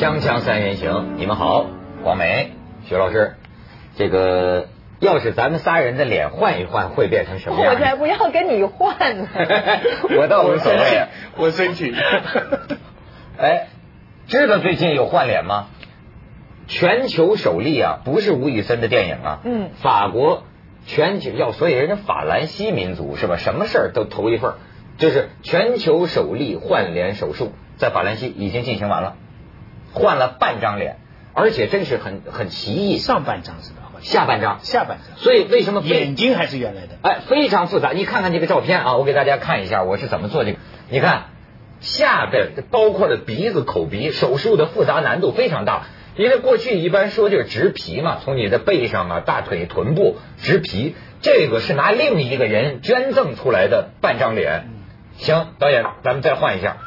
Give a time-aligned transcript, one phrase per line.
[0.00, 1.66] 锵锵三人行，你们好，
[2.02, 2.52] 广梅、
[2.86, 3.34] 徐老师，
[3.96, 4.68] 这个
[4.98, 7.74] 要是咱们仨人的脸换一换，会变成什么样？
[7.74, 9.28] 我才不要跟你换呢！
[10.16, 11.06] 我倒无所谓，
[11.36, 11.94] 我申请。
[13.36, 13.66] 哎，
[14.26, 15.66] 知道最近有换脸吗？
[16.66, 20.44] 全球首例啊，不是吴宇森的电影啊，嗯，法国
[20.86, 23.36] 全球要，所以人家法兰西民族是吧？
[23.36, 24.54] 什么事儿都头一份儿，
[24.96, 29.16] 就是全球首例换脸手术，在法兰西已经进行完了，
[29.92, 30.96] 换了半张脸，
[31.34, 33.76] 而且真是很很奇异，上半张是吧？
[34.00, 35.18] 下半张，下半张。
[35.18, 36.94] 所以为什么眼睛还是原来的？
[37.02, 37.92] 哎，非常复杂。
[37.92, 40.58] 你看看这个照片啊，我给大家看一下我是怎么做这个。
[40.88, 41.24] 你看
[41.80, 45.82] 下边包括了鼻子、口鼻，手术的复杂难度非常大。
[46.16, 54.68] 因为过去一般说就是植皮嘛，从你的背上啊、大腿、臀部植皮，这个是拿另一个人捐赠出来的半张脸。
[55.18, 56.78] 行，导演，咱们再换一下。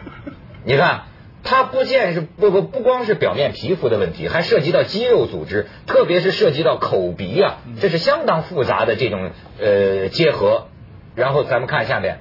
[0.64, 1.04] 你看，
[1.42, 10.68] 它不见是不不不光是表面皮肤的问题，还涉及到肌肉组织，特别是涉及到口鼻啊，这是相当复杂的这种呃结合。
[11.16, 12.18] 然后咱们看下面，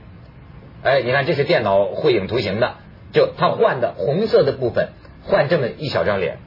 [0.83, 2.77] 哎，你看这是电脑绘影图形的，
[3.11, 4.89] 就它换的红色的部分
[5.23, 6.39] 换这么一小张脸，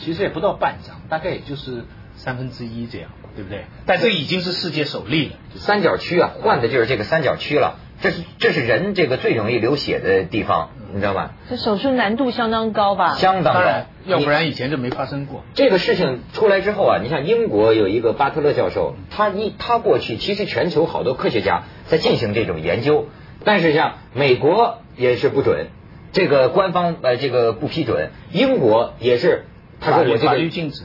[0.00, 1.84] 其实也不到半张，大概也就是
[2.16, 3.64] 三分之一这样，对不对？
[3.86, 5.36] 但这已经是世界首例了。
[5.54, 7.78] 三角区啊，换的就是这个三角区了。
[8.00, 11.30] 这是这是人这个最容易流血的地方，你知道吗？
[11.50, 13.16] 这手术难度相当高吧？
[13.16, 13.70] 相当高，，
[14.06, 15.42] 要不然以前就没发生过。
[15.54, 23.06] 这个事情出来之后啊，你像英国有一个巴特勒教授，他一他过去其实全球好多科学家在进行这种研究，
[23.44, 25.66] 但是像美国也是不准，
[26.12, 29.44] 这个官方呃这个不批准，英国也是。
[29.80, 30.36] 他说我这个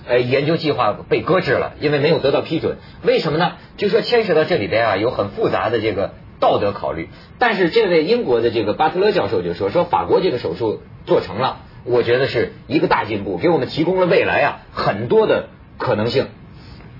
[0.07, 2.77] 呃研究计划被搁置了，因为没有得到批准。
[3.01, 3.53] 为什么呢？
[3.75, 7.07] 就说牵涉到这里边啊有很复杂的这个道德考虑。
[7.39, 15.47] 但是这位英国的这个巴特勒教授就说说法国这个手术做成了，我觉得是一个大进步，给我们提供了未来啊很多的
[15.77, 16.27] 可能性。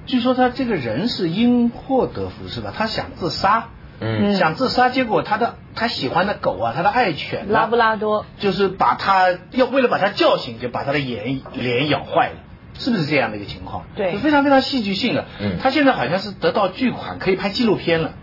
[0.06, 2.74] 据说他这个人是因祸得福是吧？
[2.76, 3.70] 他想自杀，
[4.00, 12.36] 嗯想自杀，结果他的他喜欢的狗啊，他的爱犬啊拉布拉多，就是把他要为了把他叫醒，就把他的眼脸咬坏了，
[12.78, 13.86] 是不是这样的一个情况？
[13.96, 15.26] 对就非常非常戏剧性的。
[15.40, 18.16] 嗯他现在好像是得到巨款，可以拍纪录片了，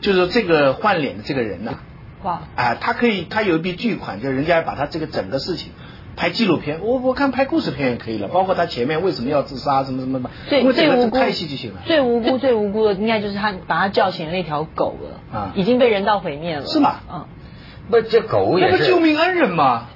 [0.00, 1.78] 就是这个换脸的这个人呐、
[2.22, 5.72] 哇，啊，他可以，他有一笔巨款，就人家把他这个整个事情
[6.16, 15.52] 拍纪录片，我我看拍故事片也可以了，包括他前面为什么要自杀，什么什么的，最因为这最无辜个是太戏剧性了，最无辜、最无辜的，应该就是他把他叫醒的那条狗了，啊。
[15.54, 17.00] 已经被人道毁灭了，是吗？
[17.12, 17.26] 嗯，
[17.90, 19.88] 不，这狗也是，不救命恩人吗？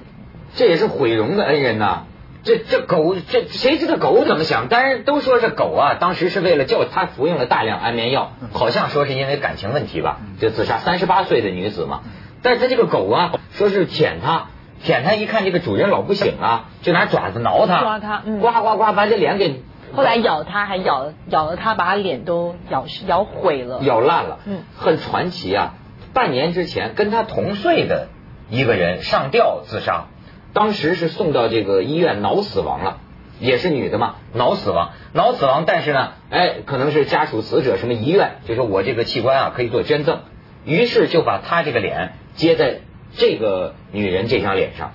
[0.55, 2.03] 这也是毁容的恩人呐、
[2.43, 4.67] 这这狗，这谁知道狗怎么想？
[4.69, 10.77] 但是都说是狗啊，当时是为了叫他服用了大量安眠药，好像说是因为感情问题吧，就自杀。
[10.79, 12.01] 三十八岁的女子嘛，
[12.41, 14.47] 但是他这个狗啊，说是舔它，
[14.83, 19.63] 舔它一看这个主人老不醒啊，就拿爪子挠它，抓它嗯呱呱呱把这脸给
[19.95, 25.75] 后来咬他，还咬咬了他，把他脸都咬咬毁了，咬烂了，嗯很传奇啊。
[26.13, 28.09] 半年之前跟他同岁的
[28.49, 30.05] 一个人上吊自杀，
[30.53, 32.99] 当时是送到这个医院脑死亡了，
[33.39, 40.19] 也是女的嘛，脑死亡，脑死亡，但是呢，哎，可能是家属死者什么遗愿，就说我这个器官啊可以做捐赠，
[40.63, 42.81] 于是就把他这个脸接在
[43.13, 44.91] 这个女人这张脸上，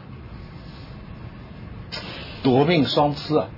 [2.42, 3.48] 夺命双痴啊！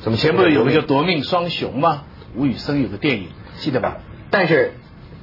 [0.00, 2.04] 怎么前不是有个叫夺命双雄吗？
[2.36, 3.96] 吴宇森有个电影，记得吧？
[4.30, 4.74] 但是，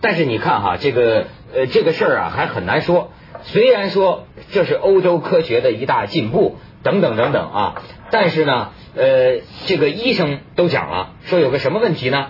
[0.01, 3.11] 但是你看哈，这个呃这个事儿啊还很难说。
[3.45, 12.27] 虽然说这是欧洲科学的一大进步，等等等等啊，但是呢，呃，这个医生都讲了，说有个什么问题呢？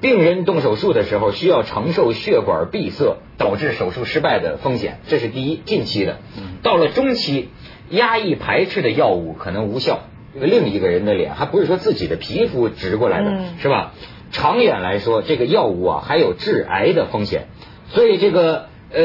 [0.00, 6.18] 病人动手术的时候需要承受血管闭塞导致手术失败的风险，这是第一，近期的。
[6.62, 7.48] 到了中期，
[7.88, 10.00] 压抑排斥的药物可能无效，
[10.34, 13.92] 另一个人的脸还不是说自己的皮肤植过来的，嗯是吧？
[14.30, 17.46] 长远来说，这个药物啊还有致癌的风险，
[17.88, 19.02] 所以这个呃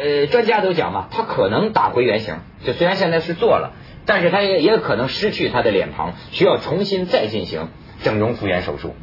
[0.00, 2.36] 呃专家都讲嘛，他可能打回原形。
[2.64, 3.72] 就虽然现在是做了，
[4.06, 7.68] 但是他也也可能失去他的脸庞，需要重新再进行
[8.02, 8.94] 整容复原手术。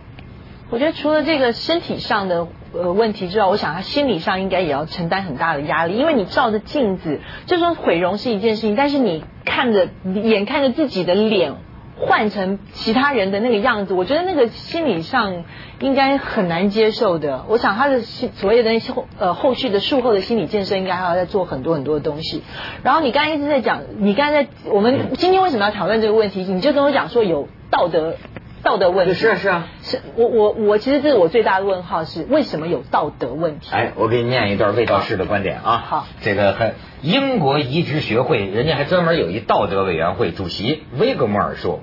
[0.70, 9.90] 我觉得除了这个身体上的呃问题之外，我想他心理上应该也要承担很大的压力，因为你照着镜子，就说毁容是一件事情，但是你看着
[10.24, 11.56] 眼看着自己的脸
[12.02, 15.44] 换成其他人的那个样子，我觉得那个心理上
[15.80, 17.46] 应该很难接受的。
[17.48, 22.44] 我想他的所谓的后呃后续的术后的心理建设，应该还要再做很多很多的东西。
[22.84, 26.44] 然后你刚才一直在讲，你刚才在我们今天为什么要讨论这个问题？
[26.44, 28.16] 你就跟我讲说有道德
[28.64, 29.14] 道德问题。
[29.14, 33.70] 是啊是啊，是我我我其实这是我最大的问号是为什么有道德问题？
[33.72, 35.84] 哎，我给你念一段魏道士的观点啊。
[35.86, 41.82] 好，这个很英国移植学会，人家还专门有一道德委员会主席威格莫尔说。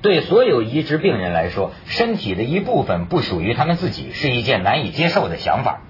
[0.00, 5.80] 对所有移植病人来说，身体的一部分不属于他们自己，是一件难以接受的想法。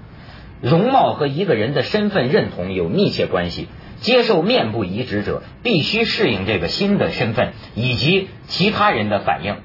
[0.62, 3.68] 容貌和一个人的身份认同有密切关系。
[4.00, 9.56] 接受面部移植者必须适应这个新的身份以及其他人的反应。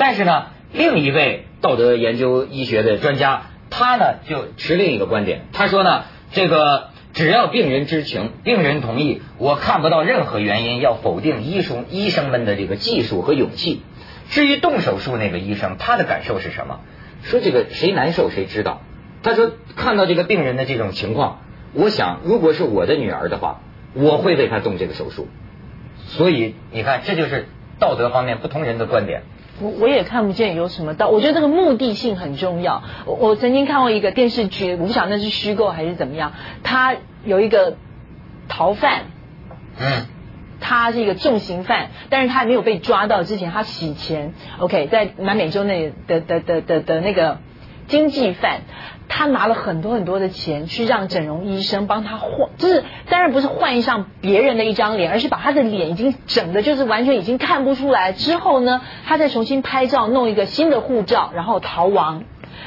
[0.00, 5.42] 但是呢，另一位道德研究医学的专家，他呢就持另一个观点。
[5.52, 13.82] 他说呢，这个只要病人知情，病人同意，我看不到任何原因要否定医生医生们的这个技术和勇气。
[14.30, 16.80] 至于动手术那个医生，他的感受是什么？
[17.22, 18.80] 说这个谁难受谁知道。
[19.22, 21.42] 他说看到这个病人的这种情况，
[21.74, 23.60] 我想如果是我的女儿的话，
[23.92, 25.28] 我会为她动这个手术。
[26.06, 27.48] 所以你看，这就是
[27.78, 29.24] 道德方面不同人的观点。
[29.60, 32.82] 我我也看不见有什么道，我觉得这个目的性很重要。
[33.06, 36.32] 我我曾经看过一个电视剧，我不晓得那是虚构还是怎么样。
[36.62, 37.76] 他有一个
[38.48, 39.02] 逃犯，
[39.78, 40.06] 嗯，
[40.60, 44.32] 他是一个重刑犯，但是他还没有被抓到之前，他洗钱。
[44.58, 47.38] OK，在南美洲那的的的的的那个
[47.86, 48.62] 经济犯。
[49.12, 58.12] 他拿了很多很多的钱去让整容医生帮他换，就是当然不是换上别人的一张脸，而是把他的脸已经整的，就是完全已经看不出来。
[58.12, 62.22] 之后呢，他再重新拍照，弄一个新的护照，然后逃亡。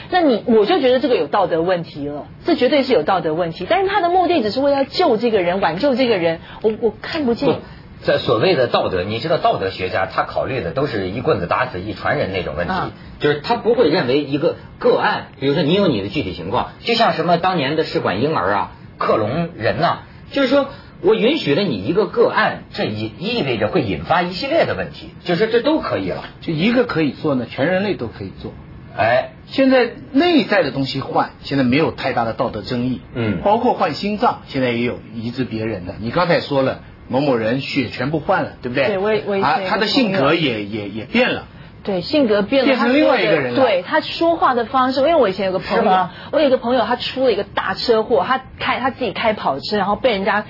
[0.09, 3.65] 那你我就觉得这个有道德问题了，这绝对是有道德问题。
[3.67, 7.61] 但是他的目的只是为了救这个人，挽救这个人，我我看不见。
[8.03, 12.73] 在所谓的道德，你知道道德学家他考虑的都是一棍子打死一船人那种问题，
[13.19, 19.99] 就是他不会认为一个个案，比如说你有你的具体情况，就像什么当年的试管婴儿啊、克隆人呐，
[20.31, 20.67] 就是说
[21.01, 28.53] 我允许了你一个个案，这意意味着会引发一系列的问题，就是这都可以了，就一个可以做呢，全人类都可以做。
[28.97, 35.95] 哎，现在内在的东西换，现在没有太大的道德争议，嗯，包括换心脏，现在也有移植别人的。
[35.99, 36.81] 你刚才说了。
[37.07, 38.87] 某某人血全部换了，对不对？
[38.87, 41.47] 对，我我啊，他的性格也也也变了。
[41.83, 43.59] 对，性格变了，变成另外一个人了。
[43.59, 50.45] 对他说话的方式，因为我以前有个朋友，我有一个朋友，他出了一个大车祸，他开他自己开跑车，然后被人家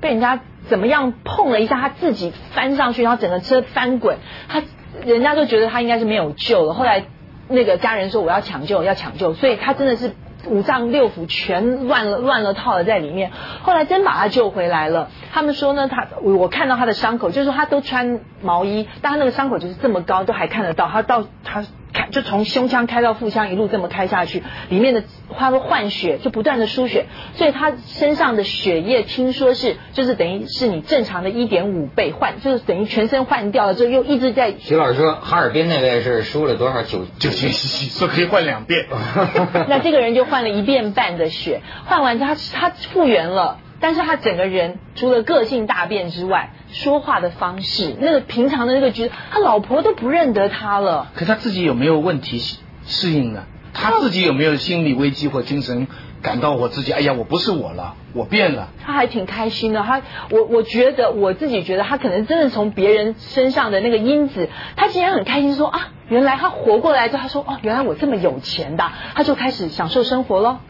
[0.00, 4.18] 被人家怎么样碰了一下，他自己翻上去，然后整个车翻滚，
[4.48, 4.62] 他
[5.06, 6.74] 人家就觉得他应该是没有救了。
[6.74, 7.04] 后来
[7.48, 10.12] 那个家人说我要抢救，要抢救，所以他真的是。
[10.46, 13.30] 五脏六腑全乱了，乱了套了在里面。
[13.62, 15.10] 后来真把他救回来了。
[15.32, 20.88] 他们说呢，他我看到他的伤口，就是说他都穿毛衣，但他那个伤口就是这么高，都还看得到。
[20.88, 21.64] 他到他。
[22.08, 25.04] 开就从胸腔开到腹腔，一路这么开下去，里面的
[25.36, 34.54] 他说换血就不断的输血，所以他身上的血液听说是就是等于是你正常的一点五倍换，就是等于全身换掉了之后又一直在。
[34.58, 38.86] 徐老师说哈尔滨那位是输了多少九九千 cc，说可以换两遍。
[39.68, 43.58] 那这个人就换了一遍半的血，换完他他复原了。
[43.80, 51.10] 但是他整个人除了个性大变之外，说话的方式，那个平常的那个觉，他老婆都不认得他了。
[51.14, 52.40] 可他自己有没有问题
[52.86, 53.44] 适应呢？
[53.74, 55.86] 他自己有没有心理危机或精神
[56.20, 56.92] 感到我自己？
[56.92, 58.68] 哎呀，我不是我了，我变了。
[58.84, 59.82] 他还挺开心的。
[59.82, 70.60] 他我我觉得我自己觉得他可能真的从别人身上的那个因子，他竟然很开心说啊，原来他活过来之后，他说哦，原来我这么有钱的，他就开始享受生活了。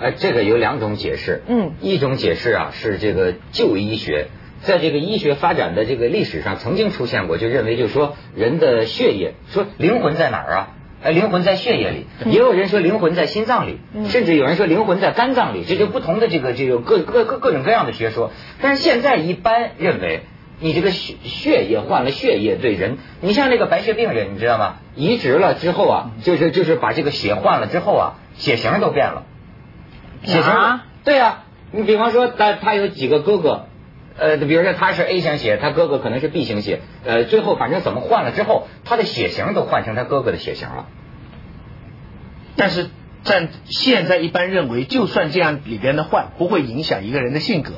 [0.00, 1.42] 哎，这个有两种解释。
[1.46, 4.28] 嗯，一种解释啊，是这个旧医学，
[4.62, 10.68] 在这个医学发展的这个历史上曾经出现过，就认为就是说人的血液，说灵魂在哪儿啊？
[11.02, 12.06] 哎，灵魂在血液里。
[12.26, 18.32] 也有人说灵魂在心脏里，甚至有人说灵魂在肝脏里，这就不同的这个这个各各各各种各样的学说。
[18.60, 20.20] 但是现在一般认为，
[20.60, 24.76] 你这个血血液换了血液对人，你像那个白血病人，你知道吗？
[24.94, 29.24] 移植了之后啊，就是就是把这个血换了之后啊，血型都变了。
[30.22, 30.52] 血型
[31.02, 33.68] 对呀，你比方说他他有几个哥哥，
[34.20, 40.86] 呃，比如说他是 A 型血，他哥哥可能是 B 型血，呃，最后反正怎么换了之后，他的血型都换成他哥哥的血型了。
[42.54, 42.90] 但是
[43.22, 47.72] 在现在一般认为，就算这样里边的换，不会影响一个人的性格，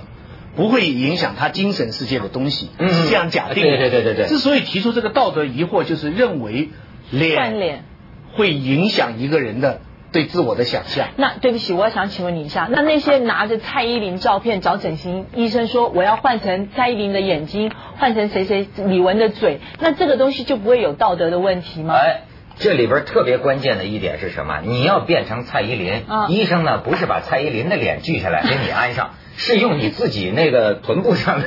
[0.56, 3.78] 不会影响他精神世界的东西，是这样假定的。
[3.78, 4.26] 对对对对对。
[4.26, 6.70] 之所以提出这个道德疑惑，就是认为
[7.10, 7.84] 脸
[8.32, 9.80] 会影响一个人的。
[10.12, 11.08] 对自我的想象。
[11.16, 21.94] 那对不起，我想请问你一下，那那些拿着蔡依林照片找整形医生说我要换成蔡依林的眼睛，换成谁谁李玟的嘴，那这个东西就不会有道德的问题吗？
[21.94, 22.22] 哎，
[22.58, 24.60] 这里边特别关键的一点是什么？
[24.62, 31.46] 你要变成蔡依林，医生呢不是把蔡依林的脸锯下来给你安上， 是用你自己那个臀部上的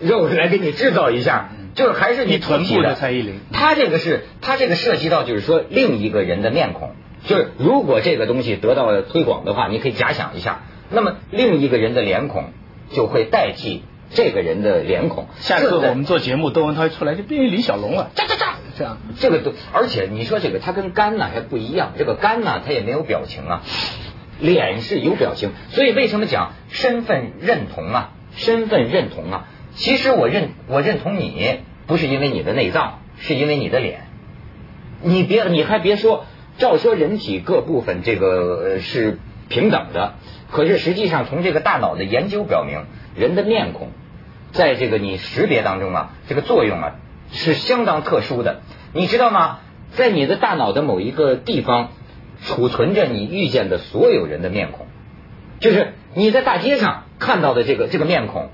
[0.00, 1.50] 肉来给你制造一下。
[1.76, 3.38] 就是还是你臀部的的蔡依林。
[3.52, 6.94] 他这个是，他这个涉及到就是说另一个人的面孔，
[7.26, 12.52] 就是如果这个东西得到推广的话，你可以假想一下，那么另一个人的脸孔
[12.90, 15.26] 就会代替这个人的脸孔。
[15.38, 18.10] 下次我们做节目，窦文涛一出来就变成李小龙了。
[18.14, 23.62] 喳喳喳，这样，这个都，而且你说这个，它跟肝呢还不一样，这个肝呢它也没有表情啊，
[24.38, 28.12] 脸是有表情，所以为什么讲身份认同啊？
[28.36, 29.48] 身份认同啊？
[29.74, 34.06] 其实我认我认同你，不是因为你的内脏，是因为你的脸。
[35.02, 36.24] 你别你还别说，
[36.58, 40.14] 照说人体各部分这个是平等的，
[40.50, 42.84] 可是实际上从这个大脑的研究表明，
[43.14, 43.88] 人的面孔
[44.52, 46.94] 在这个你识别当中啊，这个作用啊
[47.30, 48.60] 是相当特殊的。
[48.92, 49.58] 你知道吗？
[49.92, 51.90] 在你的大脑的某一个地方，
[52.42, 54.86] 储存着你遇见的所有人的面孔，
[55.60, 58.50] 就是你在大街上看到的这个这个面孔。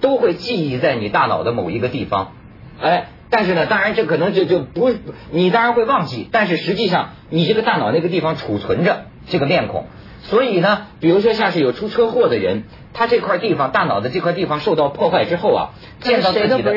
[0.00, 2.34] 都会记忆在你大脑的某一个地方，
[2.80, 4.90] 哎，但是呢，当然这可能就就不，
[5.30, 9.86] 你当然会忘记，但是实际上你这个大脑那个地方储存着这个面孔，
[10.22, 15.70] 所以呢，比如说像是有出车祸的人，他这块地方大脑的这块地方受到破坏之后啊，
[16.00, 16.72] 见到自己的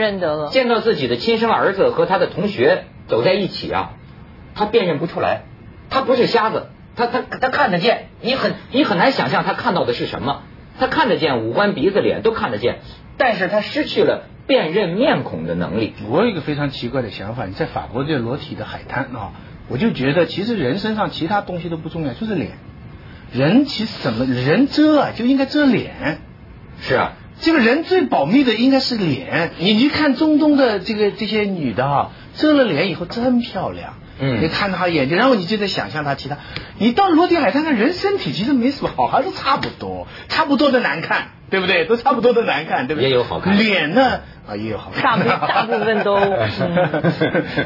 [0.49, 3.91] 见到自己的亲生儿子和他的同学走在一起啊，
[4.53, 5.43] 他辨认不出来，
[5.89, 6.67] 他不是瞎子，
[6.97, 10.41] 他他他看得见，你很你很难想象他看到的是什么，
[10.79, 12.79] 他看得见五官鼻子脸都看得见。
[13.17, 15.93] 但是他失去了辨认面孔的能力。
[16.09, 19.31] 我有一个非常奇怪的想法，你在法国这裸体的海滩啊，
[19.69, 22.51] 我就觉得其实人身上其他东西都不重要，就是脸。
[23.31, 26.19] 人其实怎么人遮啊，就应该遮脸。
[26.81, 29.51] 是啊，这个人最保密的应该是脸。
[29.57, 33.93] 你去看中东的这个这些女的啊，遮了脸以后真漂亮。
[34.19, 36.39] 嗯，你看她眼睛，然后你就在想象她其他。
[36.77, 41.29] 你到裸体海滩看人身体其实没什么好，还是差不多，差不多的难看。
[41.51, 41.85] 对不对？
[41.85, 43.09] 都差不多的难看，对不对？
[43.09, 43.55] 也有好看。
[43.57, 44.21] 脸呢？
[44.49, 45.03] 啊，也有好看。
[45.03, 46.17] 大部大部分都。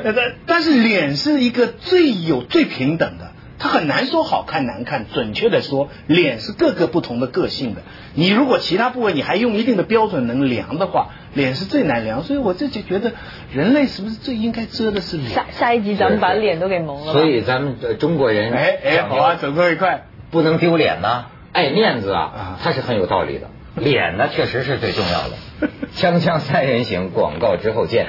[0.03, 0.15] 但
[0.45, 5.05] 但是脸是一个最有最平等的，它很难说好看难看。
[5.13, 7.81] 准确的说，脸是各个不同的个性的。
[8.15, 12.23] 你如果其他部位你还用一定的标准能量的话，脸是最难量。
[12.23, 13.11] 所以我自己觉得，
[13.53, 15.29] 人类是不是最应该遮的是脸？
[15.29, 17.13] 下下一集咱们把脸都给蒙了。
[17.13, 23.47] 所以咱们中国人，哎哎，好啊，走这一块，不能丢脸呐，爱面子啊，它是很有道理的。
[23.75, 25.37] 脸呢，确实是最重要的。
[25.95, 28.07] 锵锵三人行，广告之后见。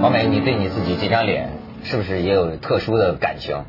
[0.00, 1.50] 王美，你对你自己这张脸
[1.84, 3.64] 是不是也有特殊的感情？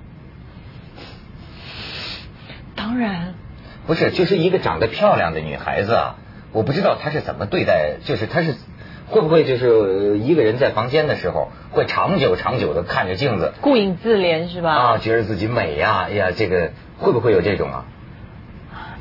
[2.76, 3.34] 当然。
[3.86, 6.16] 不是，就是一个长得漂亮的女孩子啊，
[6.54, 8.56] 我不知道她是怎么对待，就是她是。
[9.10, 14.72] 会不会就是一个人在房间的时候，会长久长久的看着镜子，顾影自怜是吧？
[14.72, 17.86] 啊，觉得自己美呀，哎呀，这个会不会有这种啊？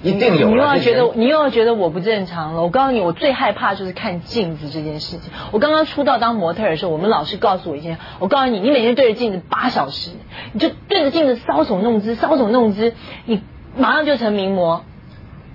[0.01, 0.49] 一定有。
[0.49, 2.63] 你又要觉得你又要觉得我不正常了。
[2.63, 5.33] 我告诉你，我最害怕就是看镜子这件事情。
[5.51, 10.13] 我刚刚出道当模特的时候，我们老师告诉我一件，我告诉你，你每天对着镜子八小时，
[10.53, 13.43] 你就对着镜子搔首弄姿，搔首弄姿，你
[13.77, 14.85] 马上就成名模。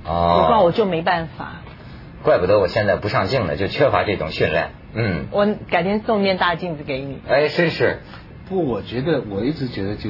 [0.05, 0.41] 哦。
[0.43, 1.62] 我告诉我就没办法。
[2.23, 4.71] 怪不得我现在不上镜了，就缺乏这种训练。
[4.93, 7.19] 嗯，我改天送面大镜子给你。
[7.27, 7.99] 哎，真是。
[8.47, 10.09] 不，我觉得我一直觉得，就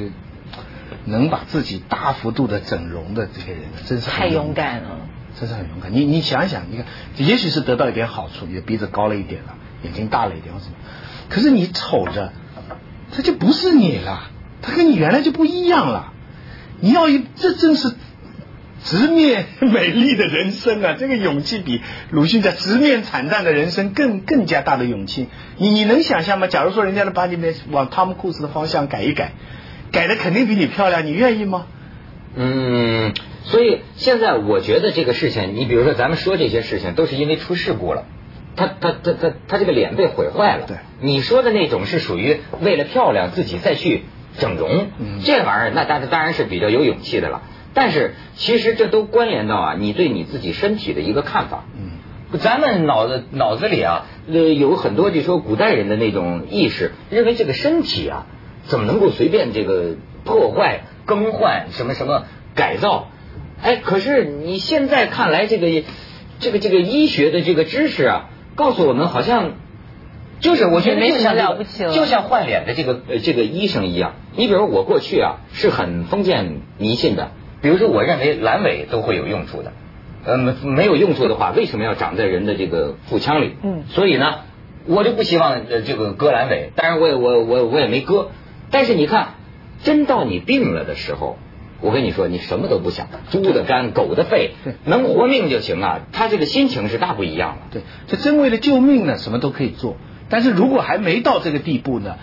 [1.04, 4.98] 能把自己大幅度的整容的这些人，真是太勇敢了，
[5.38, 5.92] 真是很勇敢。
[5.92, 10.74] 你你想想，你看，也许是得到一点好处，你的鼻子高了一点了，眼睛大了一点或什么，
[11.28, 12.32] 可是你瞅着，
[13.12, 14.30] 他就不是你了，
[14.62, 16.12] 他跟你原来就不一样了。
[16.80, 17.94] 你要一，这真是。
[18.84, 25.28] 直面美丽的人生啊， 这个勇气比鲁迅在直面惨淡的人生更更加大的勇气。
[25.56, 26.46] 你你能想象吗？
[26.46, 29.32] 假如说人家能把你们往汤姆库斯的方向改一改，
[29.90, 31.66] 改的肯定比你漂亮，你愿意吗？
[32.36, 33.14] 嗯，
[33.44, 38.04] 所以现在我觉得这个事情，你比如说咱们说这些事情，都是因为出事故了，
[38.54, 40.66] 他他他他他这个脸被毁坏了。
[40.66, 44.02] 对，你说的那种是属于为了漂亮自己再去
[44.36, 44.88] 整容，
[45.24, 47.42] 这玩意儿那当然当然是比较有勇气的了。
[47.74, 51.64] 但是其实这都关联到啊，你对你自己身体的一个看法。
[51.76, 58.26] 嗯，咱们脑子脑子里啊，呃，有很多就说古代人的那种意识，认为这个身体啊，
[58.64, 63.08] 怎么能够随便这个破坏、更换什么什么改造？
[63.62, 65.82] 哎，可是你现在看来，这个
[66.38, 69.52] 这个这个医学的这个知识啊，告诉我们好像
[70.40, 74.14] 就是我觉得没什么了不起了，就像换脸的这个呃这个医生一样。
[74.36, 77.30] 你比如我过去啊，是很封建迷信的。
[77.64, 79.72] 比如说，我认为阑尾都会有用处的，
[80.26, 83.56] 呃，没没有用处的话， 为什么要长在人的这个腹腔里？
[83.62, 84.40] 嗯，所以呢，
[84.84, 86.72] 我就不希望呃这个割阑尾。
[86.76, 88.28] 当然，我也我我我也没割。
[88.70, 89.36] 但是你看，
[89.82, 91.38] 真到你病了的时候，
[91.80, 94.50] 我跟你说，你什么都不想，猪的肝，狗的肺，
[94.84, 96.00] 能活命就行啊。
[96.12, 97.62] 他这个心情是大不一样了。
[97.70, 99.96] 对，这真为了救命呢，什么都可以做。
[100.28, 102.16] 但是如果还没到这个地步呢，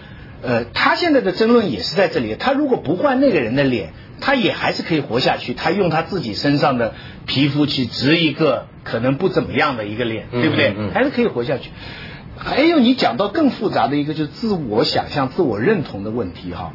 [0.44, 2.36] 呃，他现在的争论也是在这里。
[2.38, 5.54] 他如果不换那个人的脸，他也还是可以活下去。
[5.54, 6.94] 他用他自己身上的
[7.26, 10.74] 皮肤去植一个可能不怎么样的一个脸，对不对？
[10.94, 11.72] 还是可以活下去。
[12.38, 16.72] 还有你讲到更复杂的一个就是自我想象、自我认同的问题哈。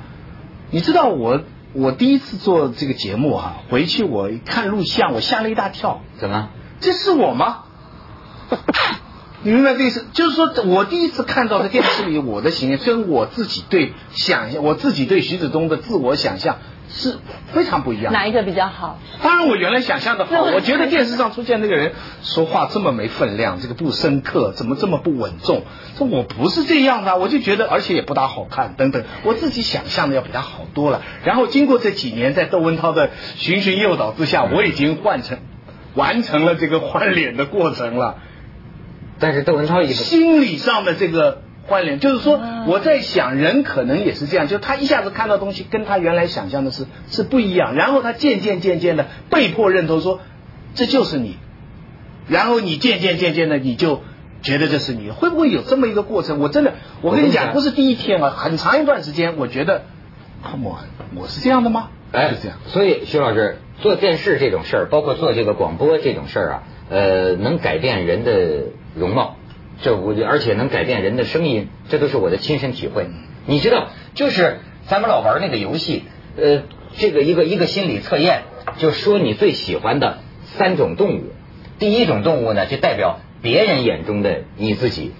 [0.71, 6.03] 你知道我我第一次做这个节目哈，回去我看录像，我吓了一大跳。
[6.19, 6.51] 怎么？
[6.81, 7.65] 这是我吗？
[9.43, 10.07] 你明白这意思？
[10.13, 16.59] 就是说我第一次看到在电视里我的形象，跟我自己对想象，我自己对徐子东的自我想象。
[16.89, 17.19] 是
[17.53, 18.13] 非常不一样。
[18.13, 18.99] 哪一个比较好？
[19.23, 20.43] 当然，我原来想象的好。
[20.43, 25.65] 我觉得电视上出现那个人说话这么没分量，这个不深刻，怎么这么不稳重？
[25.97, 29.05] 说我不是这样的，我就觉得，而且也不大好看，等等。
[29.25, 31.03] 我自己想象的要比他好多了。
[31.25, 35.39] 然后经过这几年在窦文涛的循循诱导之下，我已经换成
[35.95, 38.19] 完成了这个换脸的过程了。
[39.19, 41.43] 但是窦文涛心理上的这个。
[41.67, 50.21] 换脸就是说，我在想，人可能也是这样，就他一下子看到东西跟他原来想象的是是不一样，然后他渐渐渐渐的被迫认同说
[50.75, 51.37] 这就是你，
[52.29, 54.03] 然后你渐渐渐渐的你就
[54.43, 56.39] 觉得这是你，会不会有这么一个过程？
[56.39, 59.83] 我真的，我跟你讲，不是第一天啊，很长一段时间，我觉得
[60.45, 60.63] on，
[61.17, 61.89] 我是这样的吗？
[62.13, 62.59] 哎，是这样。
[62.67, 69.37] 所以徐老师做电视这种事儿，包括做这个广播这种事儿啊，呃，能改变人的容貌。
[69.83, 73.09] 这我而且能改变人的声音，这都是我的亲身体会。
[73.47, 76.05] 你知道，就是咱们老玩那个游戏，
[76.37, 76.63] 呃，
[76.97, 78.43] 这个一个一个心理测验，
[78.79, 81.33] 就说你最喜欢的三种动物。
[81.79, 85.11] 第一种动物呢，就代表别人眼中的你自己；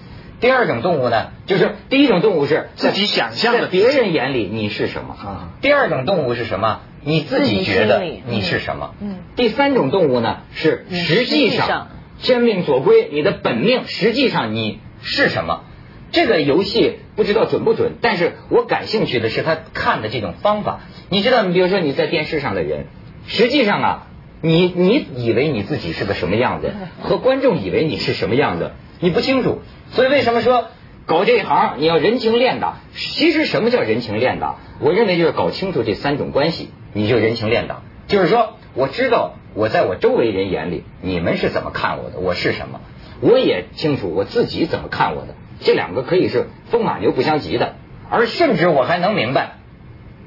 [0.41, 5.15] 第二种动物呢，就是第一种动物是自己想象的，别人眼里你是什么？
[5.15, 5.49] 啊。
[5.61, 6.81] 第二种动物是什么？
[7.03, 8.95] 你自己觉得你是什么？
[8.99, 9.19] 嗯。
[9.35, 11.89] 第三种动物呢，是实际上。
[12.21, 15.63] 天命所归，你的本命实际上你是什么？
[16.11, 20.79] 这个游戏不知道准不准，但是我感兴趣的是他看的这种方法。
[21.09, 22.85] 你知道，你比如说你在电视上的人，
[23.27, 24.07] 实际上啊，
[24.41, 29.59] 你你以为你自己是个什么样子，和观众以为你是什么样子，你不清楚。
[29.91, 30.69] 所以为什么说
[31.05, 32.77] 搞这一行你要人情练达？
[32.95, 34.55] 其实什么叫人情练达？
[34.79, 37.81] 我认为就是搞清楚这三种关系，你就人情练达。
[38.07, 39.35] 就是说，我知道。
[39.57, 42.19] 我在我周围人眼里，你们是怎么看我的？
[42.19, 42.79] 我是什么？
[43.21, 45.33] 我也清楚我自己怎么看我的。
[45.59, 47.73] 这两个可以是风马牛不相及的，
[48.07, 49.55] 而甚至我还能明白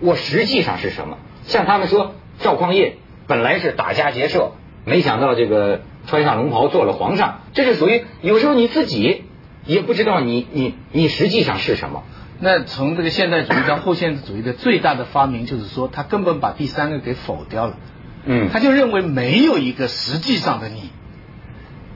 [0.00, 1.18] 我实际上是什么。
[1.44, 2.94] 像他们说赵匡胤
[3.28, 4.50] 本来是打家劫舍，
[4.84, 9.26] 没想到这个穿上龙袍做了皇上，这是属于有时候你自己
[9.64, 12.02] 也不知道你你你实际上是什么。
[12.40, 17.76] 那从这个现代主义到后现代主义的最大的发明，就是说他根本把第三个给否掉了。
[18.24, 20.90] 嗯，他就认为没有一个实际上的你，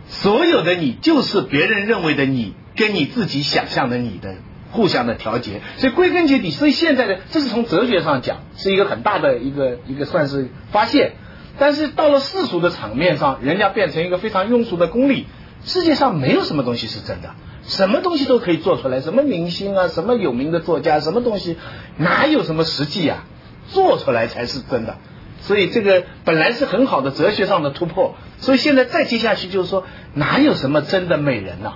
[0.07, 4.37] 所有的你就是别人认为的你，跟你自己想象的你的
[4.71, 5.61] 互相的调节。
[5.77, 11.13] 所以归根结底，所以现在的这是从哲学上讲是一个很大的一个一个算是发现。
[11.59, 15.27] 但是到了世俗的场面上，人家变成一个非常庸俗的功利。
[15.65, 21.57] 世界上没有什么东西是真的，什么东西都可以做出来，什么明星啊，什么有名的作家，什么东西
[21.97, 23.25] 哪有什么实际啊？
[23.69, 24.99] 做出来才是真的。
[25.41, 31.75] 所以这个本来是很好的哲学上的突破，所以现在再接下去就是说，哪有什么真的美人呐？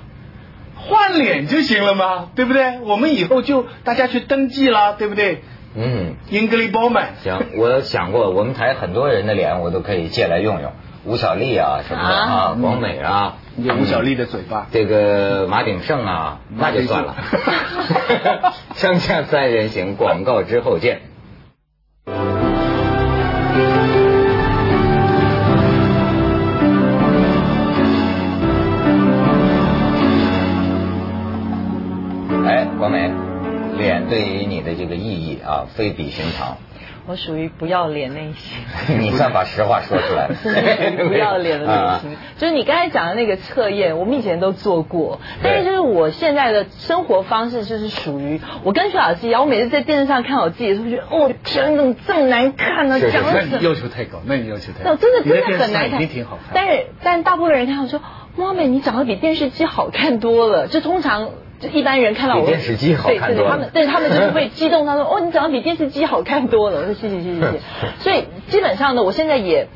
[0.77, 2.29] 换脸就行了嘛？
[2.35, 2.81] 对不对？
[2.81, 5.43] 我们以后就大家去登记啦，对不对？
[5.75, 7.17] 嗯，英格丽褒曼。
[7.23, 10.73] 行，我想过，我们台很多人的脸我都可以借来用用，
[11.05, 17.17] 吴小莉啊什么的啊，广美啊，吴小莉的嘴巴，这个马鼎盛啊，那就算了。
[18.77, 21.03] 锵锵三人行，广告之后见。
[32.79, 33.11] 广美，
[33.77, 36.57] 脸对于你的这个意义啊，非比寻常。
[37.09, 38.59] 我属于不要脸类型。
[39.01, 40.29] 你算把实话说出来。
[41.09, 45.21] 不要脸的类型， 就是你刚才讲的那个测验，我们以前都做过。
[45.43, 53.01] 但是就是我现在的生活方式，就是属于我跟徐老师一样，我每次在电视上看我自己的时候，觉得哦天，怎么这么难看呢？
[53.01, 54.95] 讲的要求太高，那你要求太高。
[54.95, 56.07] 真的真的很难看。
[56.07, 56.51] 挺好看。
[56.55, 58.01] 但是但大部分人看我说，
[58.37, 60.69] 妈美，你长得比电视机好看多了。
[60.69, 61.31] 就通常。
[61.61, 66.81] 就一般人看到我电视机好看多了，他们对他们就会激动，他说：“哦，你长得比电视机好看多了。
[66.83, 67.61] ”我说：“谢谢谢谢谢谢。”
[68.01, 69.69] 所以基本上呢，我现在也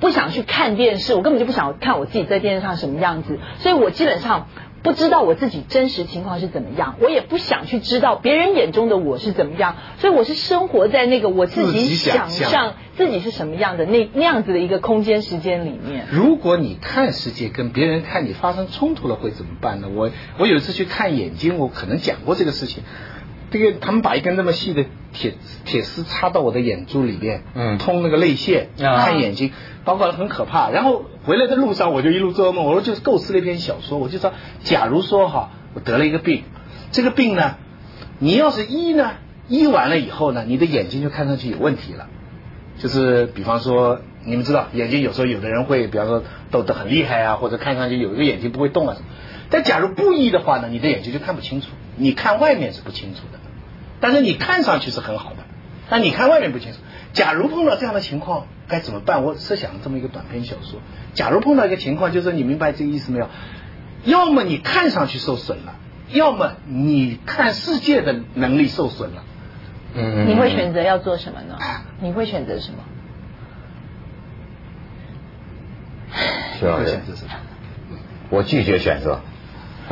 [0.00, 4.46] 不想去看电视，我根本就不想看我自己在电视上什么样子，所以我基本上。
[4.82, 16.06] 不知道我自己真实情况是怎么样，我也不想去知道别人眼中的我是怎么样，所以我是生活在那个我自己想象自己是什么样的那那样子的一个空间时间里面。
[16.10, 19.88] 如果你看世界跟别人看你发生冲突了，会怎么办呢？
[19.94, 22.82] 我我有一次去看眼睛，我可能讲过这个事情。
[23.52, 25.34] 这个他们把一根那么细的铁
[25.66, 29.52] 铁丝插到我的眼珠里面，嗯，通那个泪腺看眼睛，
[29.84, 30.70] 包括很可怕。
[30.70, 36.44] 然后回来的路上我就一路做噩梦，我说就是构思了一篇小说，我就说，假如说哈，我得了一个病，
[36.92, 37.56] 这个病呢，
[38.18, 39.12] 你要是医呢，
[39.48, 42.08] 医完了以后呢，你的眼睛就看上去有问题了，
[42.78, 49.06] 就是比方说你们知道眼睛有时候有的人会，比方说抖得很厉害啊，或者看上去有一个眼睛不会动啊什么。
[49.52, 53.38] 但假如不医的话呢，你的眼睛就看不清楚，你看外面是不清楚的。
[54.00, 55.44] 但是你看上去是很好的，
[55.88, 56.78] 但你看外面不清楚。
[57.12, 59.22] 假如碰到这样的情况该怎么办？
[59.22, 60.80] 我设想了这么一个短篇小说。
[61.12, 63.28] 假如碰到一个情况，就是你明白这个意思没有？
[64.04, 65.76] 要么你看上去受损了，
[66.08, 69.22] 要么你看世界的能力受损了。
[69.94, 70.26] 嗯。
[70.26, 71.58] 你会选择要做什么呢？
[72.00, 72.78] 你会选择什么？
[76.58, 77.30] 需要选择什么？
[78.30, 79.20] 我拒绝选择。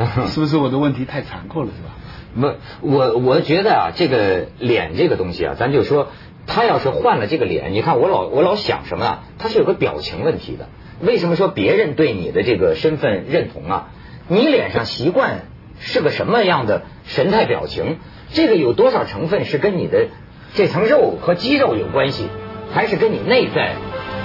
[0.27, 1.69] 是不是我的问题太残酷了？
[1.75, 2.55] 是吧？
[2.79, 6.07] 不，我我觉得啊，这个脸这个东西啊，咱就说，
[6.47, 9.23] 他要是换了这个脸，你看我老我老想什么啊？
[9.37, 10.69] 他是有个表情问题的。
[11.01, 13.87] 为什么说别人对你的这个身份认同啊？
[14.27, 15.41] 你脸上习惯
[15.79, 17.97] 是个什么样的神态表情？
[18.33, 20.07] 这个有多少成分是跟你的
[20.53, 22.27] 这层肉和肌肉有关系，
[22.71, 23.73] 还是跟你内在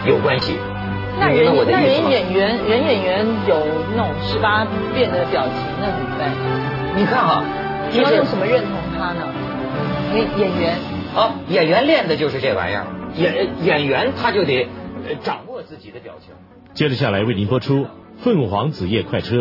[0.06, 0.56] 有关系？
[1.18, 3.56] 那人那人演员人演员有
[3.96, 6.30] 那种十八变的表情，那怎么办？
[6.96, 7.44] 你看哈。
[7.88, 9.32] 你要用什么认同他呢？
[10.12, 10.76] 演演员
[11.14, 12.84] 好，演员练的就是这玩意儿。
[13.14, 14.68] 演演员他就得
[15.22, 16.34] 掌握自己的表情。
[16.74, 17.84] 接着下来为您播出
[18.18, 19.36] 《凤凰子夜快车》。